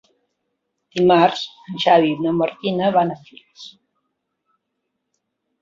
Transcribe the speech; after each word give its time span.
Dimarts 0.99 1.43
en 1.73 1.77
Xavi 1.83 2.09
i 2.13 2.17
na 2.27 2.33
Martina 2.39 2.89
van 2.97 3.13
a 3.17 3.19
Flix. 3.29 3.69